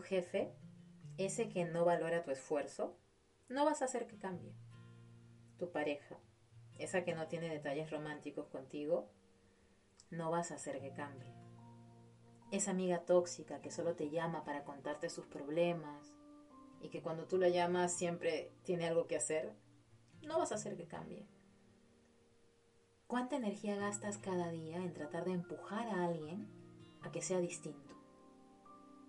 [0.00, 0.52] Jefe,
[1.16, 2.96] ese que no valora tu esfuerzo,
[3.48, 4.54] no vas a hacer que cambie.
[5.58, 6.18] Tu pareja,
[6.78, 9.10] esa que no tiene detalles románticos contigo,
[10.10, 11.34] no vas a hacer que cambie.
[12.50, 16.14] Esa amiga tóxica que solo te llama para contarte sus problemas
[16.80, 19.52] y que cuando tú la llamas siempre tiene algo que hacer,
[20.22, 21.26] no vas a hacer que cambie.
[23.06, 26.46] ¿Cuánta energía gastas cada día en tratar de empujar a alguien
[27.02, 27.97] a que sea distinto?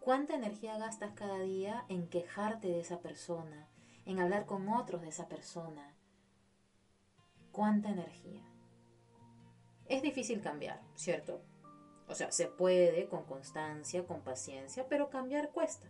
[0.00, 3.68] ¿Cuánta energía gastas cada día en quejarte de esa persona,
[4.06, 5.94] en hablar con otros de esa persona,
[7.52, 8.42] cuánta energía.
[9.86, 11.42] Es difícil cambiar, ¿cierto?
[12.08, 15.88] O sea, se puede con constancia, con paciencia, pero cambiar cuesta.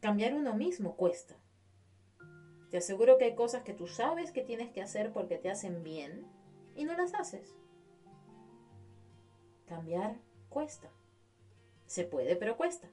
[0.00, 1.36] Cambiar uno mismo cuesta.
[2.70, 5.82] Te aseguro que hay cosas que tú sabes que tienes que hacer porque te hacen
[5.82, 6.26] bien
[6.74, 7.56] y no las haces.
[9.66, 10.16] Cambiar
[10.48, 10.90] cuesta.
[11.88, 12.88] Se puede, pero cuesta.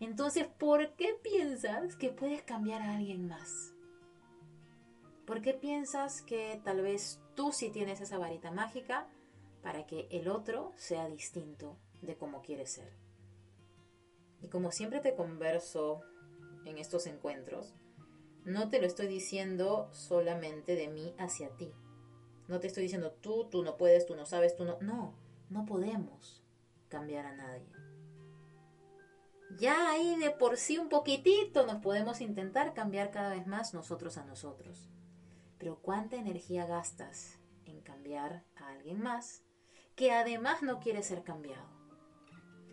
[0.00, 3.72] Entonces, ¿por qué piensas que puedes cambiar a alguien más?
[5.24, 9.08] ¿Por qué piensas que tal vez tú sí tienes esa varita mágica
[9.62, 12.92] para que el otro sea distinto de como quiere ser?
[14.42, 16.02] Y como siempre te converso
[16.64, 17.74] en estos encuentros,
[18.44, 21.72] no te lo estoy diciendo solamente de mí hacia ti.
[22.48, 24.78] No te estoy diciendo tú, tú no puedes, tú no sabes, tú no...
[24.80, 25.14] No,
[25.50, 26.42] no podemos
[26.88, 27.79] cambiar a nadie.
[29.58, 34.16] Ya ahí de por sí un poquitito nos podemos intentar cambiar cada vez más nosotros
[34.16, 34.88] a nosotros.
[35.58, 39.42] Pero ¿cuánta energía gastas en cambiar a alguien más
[39.96, 41.68] que además no quiere ser cambiado?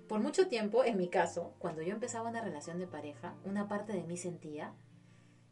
[0.07, 3.91] Por mucho tiempo, en mi caso, cuando yo empezaba una relación de pareja, una parte
[3.91, 4.73] de mí sentía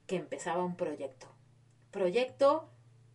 [0.08, 1.28] que empezaba un proyecto.
[1.92, 2.70] Proyecto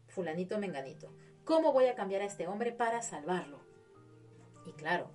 [0.09, 1.15] fulanito menganito.
[1.44, 3.60] ¿Cómo voy a cambiar a este hombre para salvarlo?
[4.66, 5.10] Y claro,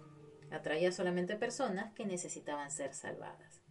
[0.51, 3.61] atraía solamente personas que necesitaban ser salvadas.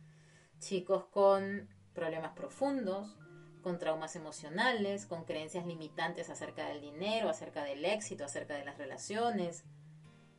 [0.59, 3.17] Chicos con problemas profundos,
[3.62, 8.77] con traumas emocionales, con creencias limitantes acerca del dinero, acerca del éxito, acerca de las
[8.77, 9.65] relaciones.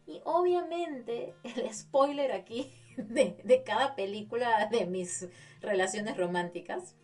[0.06, 5.28] Y obviamente el spoiler aquí de, de, cada película de mis
[5.60, 6.96] relaciones románticas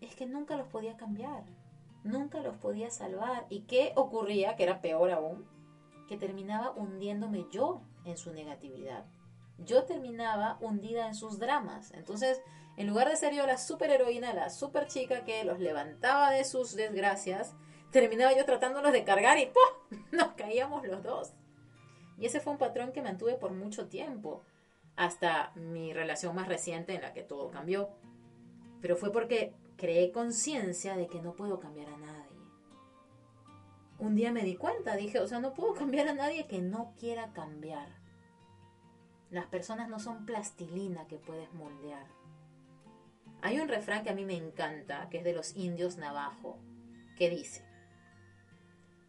[0.00, 1.44] es que nunca los podía cambiar,
[2.04, 3.46] nunca los podía salvar.
[3.48, 4.54] ¿Y qué ocurría?
[4.54, 5.48] Que era peor aún,
[6.06, 9.04] que terminaba hundiéndome yo en su negatividad.
[9.58, 11.92] Yo terminaba hundida en sus dramas.
[11.92, 12.40] Entonces,
[12.76, 16.74] en lugar de ser yo la superheroína, la super chica que los levantaba de sus
[16.74, 17.54] desgracias,
[17.92, 19.98] terminaba yo tratándolos de cargar y ¡pum!
[20.12, 21.32] nos caíamos los dos.
[22.18, 24.42] Y ese fue un patrón que mantuve por mucho tiempo,
[24.96, 27.90] hasta mi relación más reciente en la que todo cambió.
[28.80, 32.23] Pero fue porque creé conciencia de que no puedo cambiar a nadie.
[34.04, 36.92] Un día me di cuenta, dije, o sea, no puedo cambiar a nadie que no
[37.00, 37.88] quiera cambiar.
[39.30, 42.06] Las personas no son plastilina que puedes moldear.
[43.40, 46.58] Hay un refrán que a mí me encanta, que es de los indios navajo,
[47.16, 47.64] que dice,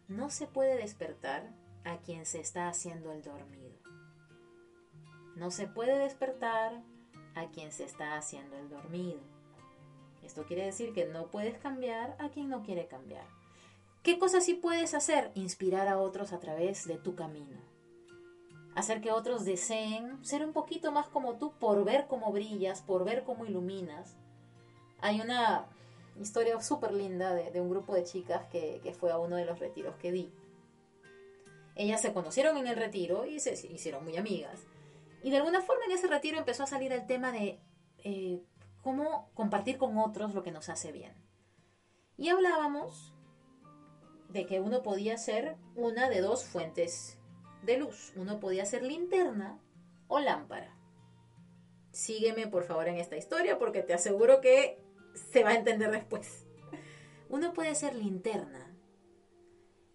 [0.08, 1.52] no se puede despertar
[1.84, 3.76] a quien se está haciendo el dormido.
[5.34, 6.72] No se puede despertar
[7.34, 9.20] a quien se está haciendo el dormido.
[10.22, 13.26] Esto quiere decir que no puedes cambiar a quien no quiere cambiar.
[14.06, 15.32] ¿Qué cosas sí puedes hacer?
[15.34, 17.58] Inspirar a otros a través de tu camino.
[18.76, 23.04] Hacer que otros deseen ser un poquito más como tú por ver cómo brillas, por
[23.04, 24.14] ver cómo iluminas,
[25.00, 25.66] hay una
[26.20, 29.96] historia súper linda de, un grupo de chicas que, fue a uno de los retiros
[29.96, 30.32] que di.
[31.74, 34.68] Ellas se conocieron en el retiro y se hicieron muy amigas.
[35.24, 37.58] Y de alguna forma en ese retiro empezó a salir el tema de
[38.04, 38.40] eh,
[38.82, 41.12] cómo compartir con otros lo que nos hace bien.
[42.16, 43.15] Y hablábamos
[44.28, 47.18] de que uno podía ser una de dos fuentes
[47.62, 48.12] de luz.
[48.16, 49.58] Uno podía ser linterna
[50.08, 50.76] o lámpara.
[51.90, 54.78] Sígueme por favor en esta historia porque te aseguro que
[55.14, 56.46] se va a entender después.
[57.28, 58.65] Uno puede ser linterna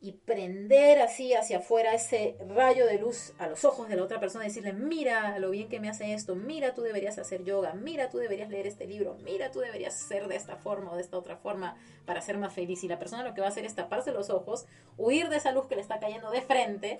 [0.04, 4.20] y prender así hacia afuera ese rayo de luz a los ojos de la otra
[4.20, 7.74] persona y decirle, mira lo bien que me hace esto, mira tú deberías hacer yoga,
[7.76, 11.04] mira tú deberías leer este libro, mira tú deberías ser de esta forma o de
[11.04, 12.84] esta otra forma para ser más feliz.
[12.84, 14.66] Y la persona lo que va a hacer es taparse los ojos,
[14.98, 17.00] huir de esa luz que le está cayendo de frente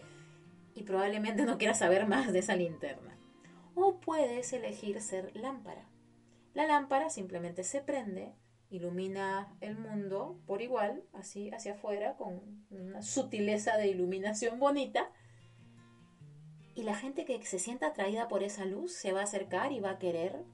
[0.76, 3.18] y probablemente no quieras saber más de esa linterna.
[3.74, 5.90] O puedes elegir ser lámpara.
[6.54, 8.36] La lámpara simplemente se prende,
[8.72, 15.12] ilumina el mundo por igual, así hacia afuera, con una sutileza de iluminación bonita.
[16.74, 19.82] Y la gente que se sienta atraída por esa luz se va a acercar y
[19.82, 20.46] va a querer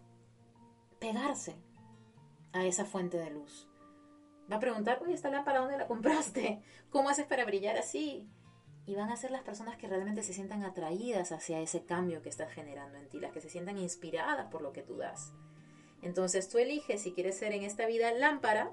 [1.00, 1.56] pegarse
[2.54, 3.70] a esa fuente de luz.
[4.52, 6.64] Va a preguntar, oye, esta lámpara, ¿dónde la compraste?
[6.90, 8.28] ¿Cómo haces para brillar así?
[8.88, 12.30] Y van a ser las personas que realmente se sientan atraídas hacia ese cambio que
[12.30, 15.34] estás generando en ti, las que se sientan inspiradas por lo que tú das.
[16.02, 18.72] Entonces tú eliges si quieres ser en esta vida lámpara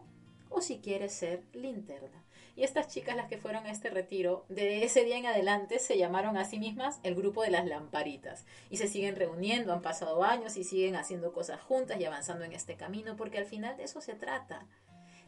[0.51, 2.25] o si quieres ser linterna.
[2.57, 5.99] Y estas chicas, las que fueron a este retiro, de ese día en adelante se
[5.99, 8.47] llamaron a sí mismas el grupo de las lamparitas.
[8.71, 12.53] Y se siguen reuniendo, han pasado años y siguen haciendo cosas juntas y avanzando en
[12.53, 14.69] este camino, porque al final de eso se trata.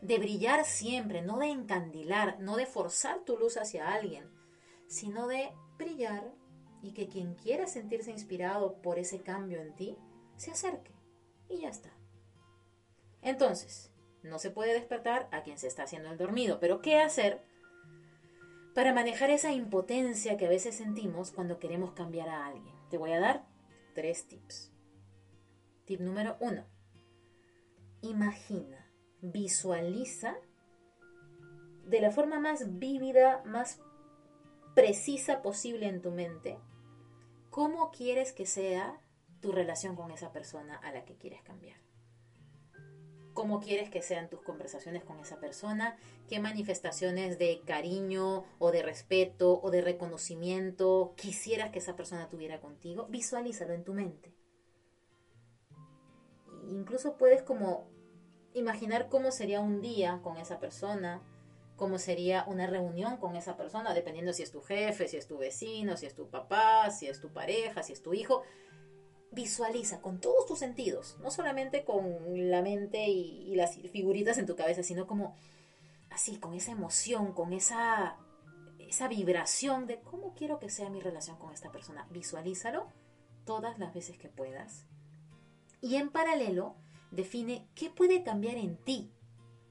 [0.00, 4.30] De brillar siempre, no de encandilar, no de forzar tu luz hacia alguien,
[4.86, 6.32] sino de brillar
[6.82, 9.96] y que quien quiera sentirse inspirado por ese cambio en ti,
[10.36, 10.95] se acerque.
[11.48, 11.90] Y ya está.
[13.22, 17.42] Entonces, no se puede despertar a quien se está haciendo el dormido, pero ¿qué hacer
[18.74, 22.74] para manejar esa impotencia que a veces sentimos cuando queremos cambiar a alguien?
[22.90, 23.46] Te voy a dar
[23.94, 24.72] tres tips.
[25.86, 26.66] Tip número uno.
[28.02, 28.90] Imagina,
[29.20, 30.36] visualiza
[31.84, 33.80] de la forma más vívida, más
[34.74, 36.58] precisa posible en tu mente,
[37.50, 39.00] cómo quieres que sea
[39.40, 41.78] tu relación con esa persona a la que quieres cambiar.
[43.34, 48.82] Cómo quieres que sean tus conversaciones con esa persona, qué manifestaciones de cariño o de
[48.82, 53.06] respeto o de reconocimiento quisieras que esa persona tuviera contigo.
[53.10, 54.34] Visualízalo en tu mente.
[56.68, 57.88] Incluso puedes como
[58.54, 61.22] imaginar cómo sería un día con esa persona,
[61.76, 65.36] cómo sería una reunión con esa persona, dependiendo si es tu jefe, si es tu
[65.36, 68.42] vecino, si es tu papá, si es tu pareja, si es tu hijo.
[69.36, 74.56] Visualiza con todos tus sentidos, no solamente con la mente y, las figuritas en tu
[74.56, 75.36] cabeza, sino como
[76.08, 78.16] así, con esa emoción, con esa,
[78.78, 82.08] esa vibración de cómo quiero que sea mi relación con esta persona.
[82.10, 82.86] Visualízalo
[83.44, 84.86] todas las veces que puedas.
[85.82, 86.74] Y en paralelo,
[87.10, 89.10] define qué puede cambiar en ti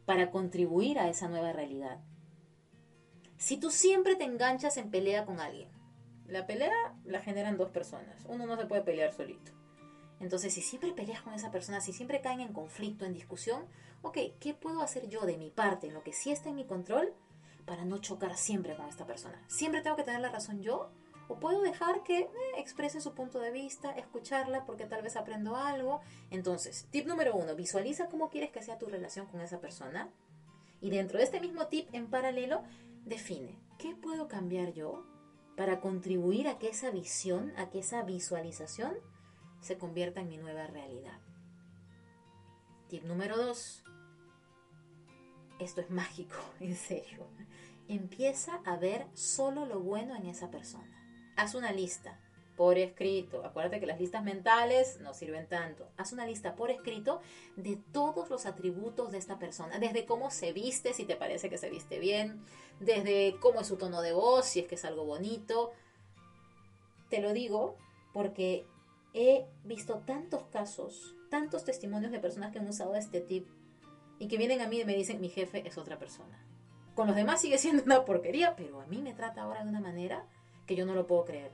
[0.06, 2.04] para contribuir a esa nueva realidad.
[3.38, 5.75] Si tú siempre te enganchas en pelea con alguien,
[6.28, 9.52] la pelea la generan dos personas, uno no se puede pelear solito.
[10.20, 13.66] Entonces, si siempre peleas con esa persona, si siempre caen en conflicto, en discusión,
[14.02, 16.66] ok, ¿qué puedo hacer yo de mi parte, en lo que sí está en mi
[16.66, 17.14] control,
[17.66, 19.44] para no chocar siempre con esta persona?
[19.48, 20.90] ¿Siempre tengo que tener la razón yo?
[21.28, 25.56] O puedo dejar que eh, exprese su punto de vista, escucharla porque tal vez aprendo
[25.56, 26.02] algo.
[26.30, 30.10] Entonces, tip número uno, visualiza cómo quieres que sea tu relación con esa persona.
[30.82, 32.64] Y dentro de este mismo tip, en paralelo,
[33.06, 35.04] define, ¿qué puedo cambiar yo
[35.56, 38.96] para contribuir a que esa visión, a que esa visualización
[39.62, 41.20] se convierta en mi nueva realidad?
[42.90, 43.84] Tip número dos,
[45.60, 47.28] esto es mágico, en serio.
[47.88, 50.96] Empieza a ver solo lo bueno en esa persona
[51.36, 52.20] haz una lista
[52.56, 53.46] por escrito.
[53.46, 55.88] Acuérdate que las listas mentales no sirven tanto.
[55.98, 57.22] Haz una lista por escrito
[57.56, 61.58] de todos los atributos de esta persona, desde cómo se viste, si te parece que
[61.58, 62.42] se viste bien,
[62.80, 65.72] desde cómo es su tono de voz, si es que es algo bonito.
[67.10, 67.78] Te lo digo
[68.14, 68.66] porque
[69.14, 73.48] he visto tantos casos, tantos testimonios de personas que han usado este tip
[74.20, 76.46] y que vienen a mí y me dicen, mi jefe es otra persona.
[76.96, 79.82] Con los demás sigue siendo una porquería, pero a mí me trata ahora de una
[79.82, 80.26] manera
[80.66, 81.52] que yo no lo puedo creer.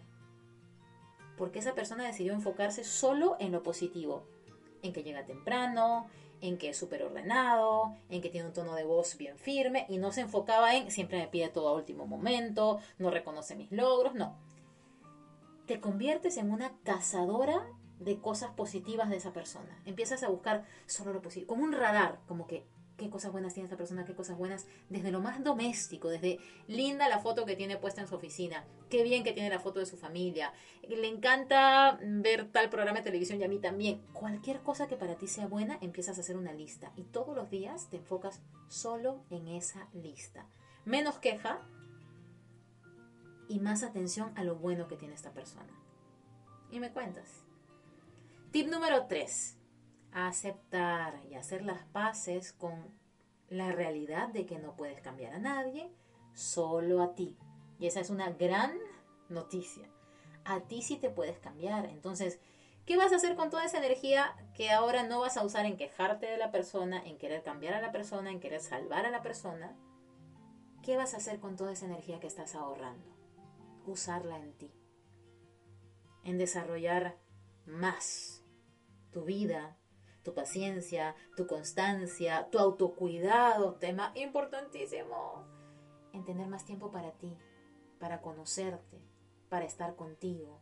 [1.41, 4.27] Porque esa persona decidió enfocarse solo en lo positivo,
[4.83, 6.05] en que llega temprano,
[6.39, 9.97] en que es súper ordenado, en que tiene un tono de voz bien firme y
[9.97, 14.13] no se enfocaba en siempre me pide todo a último momento, no reconoce mis logros,
[14.13, 14.37] no.
[15.65, 17.65] Te conviertes en una cazadora
[17.97, 19.81] de cosas positivas de esa persona.
[19.85, 22.67] Empiezas a buscar solo lo positivo, como un radar, como que
[23.01, 27.09] qué cosas buenas tiene esta persona, qué cosas buenas, desde lo más doméstico, desde linda
[27.09, 29.87] la foto que tiene puesta en su oficina, qué bien que tiene la foto de
[29.87, 30.53] su familia,
[30.87, 34.01] le encanta ver tal programa de televisión y a mí también.
[34.13, 37.49] Cualquier cosa que para ti sea buena, empiezas a hacer una lista y todos los
[37.49, 40.45] días te enfocas solo en esa lista.
[40.85, 41.59] Menos queja
[43.47, 45.73] y más atención a lo bueno que tiene esta persona.
[46.69, 47.43] Y me cuentas.
[48.51, 49.57] Tip número 3
[50.13, 52.93] aceptar y hacer las paces con
[53.49, 55.91] la realidad de que no puedes cambiar a nadie,
[56.33, 57.37] solo a ti.
[57.79, 58.73] Y esa es una gran
[59.29, 59.89] noticia.
[60.45, 61.85] A ti sí te puedes cambiar.
[61.85, 62.39] Entonces,
[62.85, 65.77] ¿qué vas a hacer con toda esa energía que ahora no vas a usar en
[65.77, 69.21] quejarte de la persona, en querer cambiar a la persona, en querer salvar a la
[69.21, 69.75] persona?
[70.83, 73.05] ¿Qué vas a hacer con toda esa energía que estás ahorrando?
[73.85, 74.71] Usarla en ti.
[76.23, 77.17] en desarrollar
[77.65, 78.43] más
[79.11, 79.77] tu vida,
[80.23, 85.45] tu paciencia, tu constancia, tu autocuidado, tema importantísimo,
[86.13, 87.37] en tener más tiempo para ti,
[87.99, 89.01] para conocerte,
[89.49, 90.61] para estar contigo.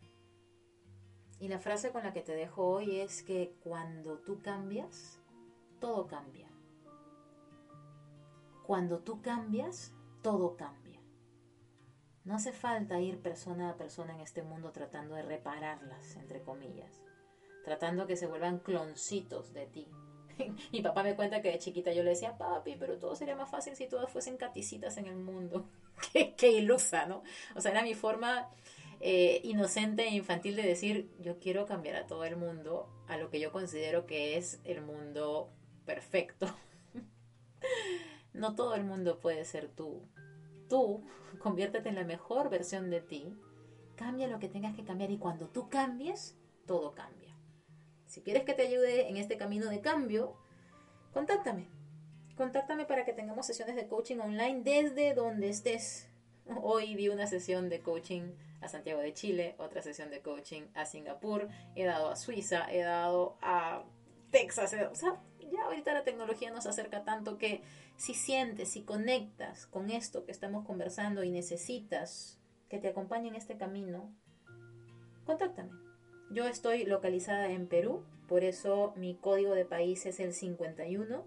[1.40, 5.20] Y la frase con la que te dejo hoy es que cuando tú cambias,
[5.80, 6.50] todo cambia.
[8.66, 11.02] Cuando tú cambias, todo cambia.
[12.26, 17.09] No hace falta ir persona a persona en este mundo tratando de repararlas, entre comillas
[17.64, 19.88] tratando que se vuelvan cloncitos de ti.
[20.72, 23.50] Mi papá me cuenta que de chiquita yo le decía, papi, pero todo sería más
[23.50, 25.66] fácil si todas fuesen caticitas en el mundo.
[26.38, 27.24] qué, ilusa, ¿no?
[27.56, 28.50] O sea, era mi forma
[29.00, 33.30] eh, inocente e infantil de decir, yo quiero cambiar a todo el mundo a lo
[33.30, 35.52] que yo considero que es el mundo
[35.86, 36.48] perfecto.
[38.34, 40.02] no todo el mundo puede ser tú.
[40.70, 41.04] Tú,
[41.40, 43.34] conviértete en la mejor versión de ti,
[43.96, 46.38] cambia lo que tengas que cambiar y cuando tú cambies,
[46.68, 47.29] todo cambia.
[48.10, 50.36] Si quieres que te ayude en este camino de cambio,
[51.14, 51.70] contáctame.
[52.36, 56.10] Contáctame para que tengamos sesiones de coaching online desde donde estés.
[56.64, 60.86] Hoy di una sesión de coaching a Santiago de Chile, otra sesión de coaching a
[60.86, 63.84] Singapur, he dado a Suiza, he dado a
[64.32, 64.74] Texas.
[64.92, 67.62] O sea, ya ahorita la tecnología nos acerca tanto que
[67.96, 72.40] si sientes, si conectas con esto que estamos conversando y necesitas
[72.70, 74.12] que te acompañe en este camino,
[75.26, 75.89] contáctame.
[76.32, 81.26] Yo estoy localizada en Perú, por eso mi código de país es el 51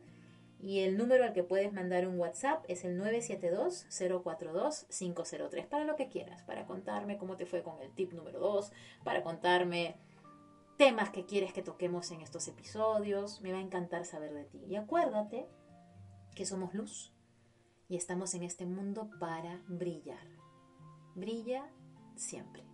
[0.60, 6.08] y el número al que puedes mandar un WhatsApp es el 972-042-503 para lo que
[6.08, 8.70] quieras, para contarme cómo te fue con el tip número 2,
[9.02, 9.96] para contarme
[10.78, 13.40] temas que quieres que toquemos en estos episodios.
[13.40, 14.64] Me va a encantar saber de ti.
[14.68, 15.48] Y acuérdate
[16.36, 17.12] que somos luz
[17.88, 20.28] y estamos en este mundo para brillar.
[21.16, 21.68] Brilla
[22.14, 22.71] siempre.